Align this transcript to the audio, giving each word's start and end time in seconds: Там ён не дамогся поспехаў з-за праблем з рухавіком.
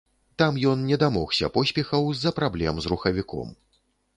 Там 0.41 0.55
ён 0.69 0.79
не 0.91 0.97
дамогся 1.03 1.51
поспехаў 1.57 2.09
з-за 2.21 2.35
праблем 2.41 2.73
з 2.87 2.93
рухавіком. 2.95 3.57